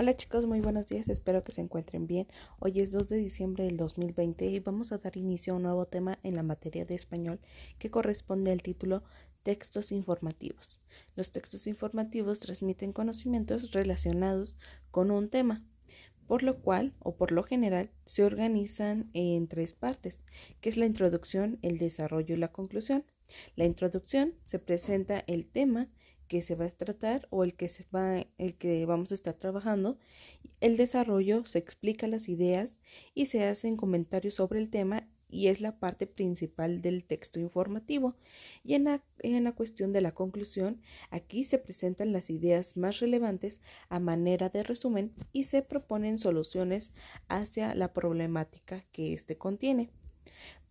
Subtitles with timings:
[0.00, 2.28] Hola chicos, muy buenos días, espero que se encuentren bien.
[2.60, 5.86] Hoy es 2 de diciembre del 2020 y vamos a dar inicio a un nuevo
[5.86, 7.40] tema en la materia de español
[7.80, 9.02] que corresponde al título
[9.42, 10.78] Textos informativos.
[11.16, 14.56] Los textos informativos transmiten conocimientos relacionados
[14.92, 15.64] con un tema,
[16.28, 20.24] por lo cual o por lo general se organizan en tres partes,
[20.60, 23.04] que es la introducción, el desarrollo y la conclusión.
[23.56, 25.88] La introducción se presenta el tema
[26.28, 29.34] que se va a tratar o el que, se va, el que vamos a estar
[29.34, 29.98] trabajando.
[30.60, 32.78] El desarrollo se explica las ideas
[33.14, 38.16] y se hacen comentarios sobre el tema y es la parte principal del texto informativo.
[38.64, 43.00] Y en la, en la, cuestión de la conclusión, aquí se presentan las ideas más
[43.00, 46.92] relevantes a manera de resumen y se proponen soluciones
[47.28, 49.90] hacia la problemática que éste contiene.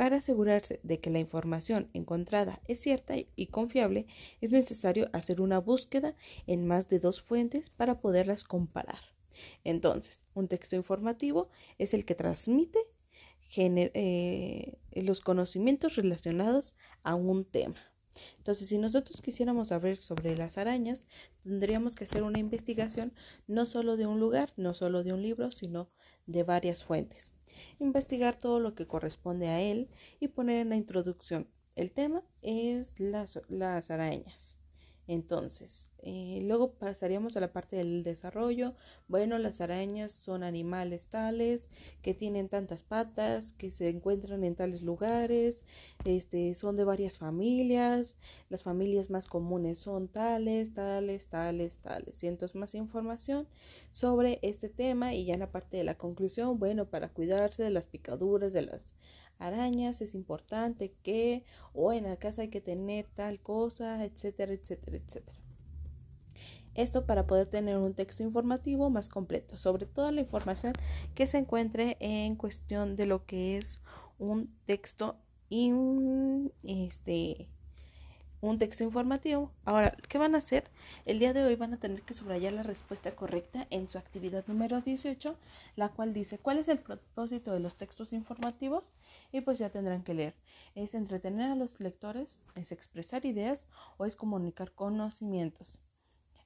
[0.00, 4.06] Para asegurarse de que la información encontrada es cierta y confiable,
[4.40, 9.02] es necesario hacer una búsqueda en más de dos fuentes para poderlas comparar.
[9.62, 12.78] Entonces, un texto informativo es el que transmite
[13.58, 17.92] eh, los conocimientos relacionados a un tema.
[18.38, 21.06] Entonces, si nosotros quisiéramos saber sobre las arañas,
[21.42, 23.12] tendríamos que hacer una investigación
[23.46, 25.90] no solo de un lugar, no solo de un libro, sino
[26.26, 27.32] de varias fuentes.
[27.78, 31.48] Investigar todo lo que corresponde a él y poner en la introducción.
[31.76, 34.59] El tema es las, las arañas.
[35.12, 38.74] Entonces, eh, luego pasaríamos a la parte del desarrollo.
[39.08, 41.68] Bueno, las arañas son animales tales
[42.00, 45.64] que tienen tantas patas, que se encuentran en tales lugares,
[46.04, 48.18] este, son de varias familias.
[48.50, 52.22] Las familias más comunes son tales, tales, tales, tales.
[52.22, 53.48] Y entonces más información
[53.90, 57.70] sobre este tema y ya en la parte de la conclusión, bueno, para cuidarse de
[57.70, 58.94] las picaduras, de las
[59.40, 64.96] arañas, es importante que, o en la casa hay que tener tal cosa, etcétera, etcétera,
[64.96, 65.38] etcétera.
[66.74, 70.72] Esto para poder tener un texto informativo más completo sobre toda la información
[71.14, 73.82] que se encuentre en cuestión de lo que es
[74.18, 75.16] un texto
[76.62, 77.48] este,
[78.40, 79.52] un texto informativo.
[79.64, 80.70] Ahora, ¿qué van a hacer?
[81.04, 84.44] El día de hoy van a tener que subrayar la respuesta correcta en su actividad
[84.46, 85.36] número 18,
[85.76, 88.94] la cual dice cuál es el propósito de los textos informativos
[89.32, 90.34] y pues ya tendrán que leer.
[90.74, 92.38] ¿Es entretener a los lectores?
[92.54, 93.66] ¿Es expresar ideas
[93.98, 95.78] o es comunicar conocimientos?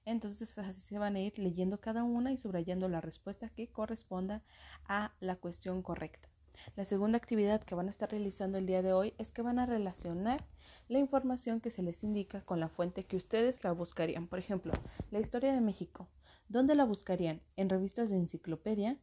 [0.04, 4.42] Entonces así se van a ir leyendo cada una y subrayando la respuesta que corresponda
[4.86, 6.28] a la cuestión correcta.
[6.76, 9.58] La segunda actividad que van a estar realizando el día de hoy es que van
[9.58, 10.44] a relacionar
[10.88, 14.26] la información que se les indica con la fuente que ustedes la buscarían.
[14.26, 14.72] Por ejemplo,
[15.10, 16.08] la historia de México.
[16.48, 17.40] ¿Dónde la buscarían?
[17.56, 18.98] ¿En revistas de enciclopedia?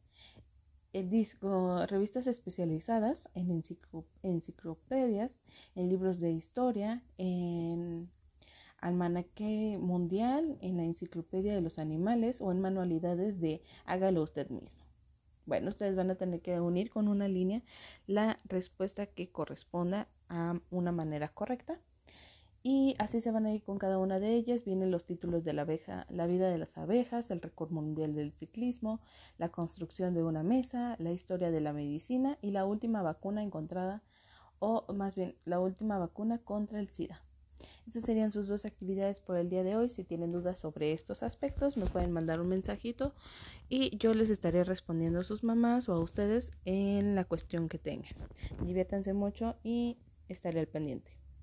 [0.93, 3.63] En disco, revistas especializadas en
[4.23, 5.41] enciclopedias,
[5.73, 8.11] en libros de historia, en
[8.77, 14.90] almanaque mundial, en la enciclopedia de los animales o en manualidades de hágalo usted mismo.
[15.51, 17.61] Bueno, ustedes van a tener que unir con una línea
[18.07, 21.77] la respuesta que corresponda a una manera correcta.
[22.63, 24.63] Y así se van a ir con cada una de ellas.
[24.63, 28.31] Vienen los títulos de la abeja, la vida de las abejas, el récord mundial del
[28.31, 29.01] ciclismo,
[29.37, 34.03] la construcción de una mesa, la historia de la medicina y la última vacuna encontrada,
[34.59, 37.25] o más bien la última vacuna contra el SIDA.
[37.87, 39.89] Esas serían sus dos actividades por el día de hoy.
[39.89, 43.13] Si tienen dudas sobre estos aspectos, me pueden mandar un mensajito
[43.69, 47.77] y yo les estaré respondiendo a sus mamás o a ustedes en la cuestión que
[47.77, 48.13] tengan.
[48.63, 49.97] Diviértanse mucho y
[50.29, 51.20] estaré al pendiente.